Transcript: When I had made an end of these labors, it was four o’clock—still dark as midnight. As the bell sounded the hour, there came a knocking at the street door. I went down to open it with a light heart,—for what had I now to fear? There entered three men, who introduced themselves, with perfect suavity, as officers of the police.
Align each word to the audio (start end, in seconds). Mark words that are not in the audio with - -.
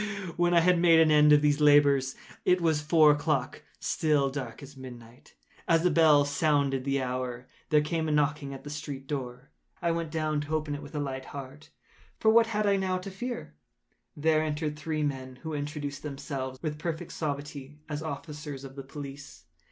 When 0.35 0.55
I 0.55 0.61
had 0.61 0.79
made 0.79 0.99
an 0.99 1.11
end 1.11 1.31
of 1.31 1.43
these 1.43 1.61
labors, 1.61 2.15
it 2.43 2.59
was 2.59 2.81
four 2.81 3.11
o’clock—still 3.11 4.31
dark 4.31 4.63
as 4.63 4.75
midnight. 4.75 5.35
As 5.67 5.83
the 5.83 5.91
bell 5.91 6.25
sounded 6.25 6.85
the 6.85 6.99
hour, 7.03 7.45
there 7.69 7.81
came 7.81 8.07
a 8.07 8.11
knocking 8.11 8.51
at 8.51 8.63
the 8.63 8.71
street 8.71 9.05
door. 9.05 9.51
I 9.79 9.91
went 9.91 10.09
down 10.09 10.41
to 10.41 10.55
open 10.55 10.73
it 10.73 10.81
with 10.81 10.95
a 10.95 10.99
light 10.99 11.25
heart,—for 11.25 12.31
what 12.31 12.47
had 12.47 12.65
I 12.65 12.77
now 12.77 12.97
to 12.97 13.11
fear? 13.11 13.53
There 14.17 14.41
entered 14.41 14.75
three 14.75 15.03
men, 15.03 15.35
who 15.43 15.53
introduced 15.53 16.01
themselves, 16.01 16.57
with 16.63 16.79
perfect 16.79 17.11
suavity, 17.11 17.77
as 17.87 18.01
officers 18.01 18.63
of 18.63 18.75
the 18.75 18.81
police. 18.83 19.43